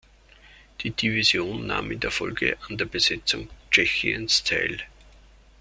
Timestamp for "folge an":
2.09-2.79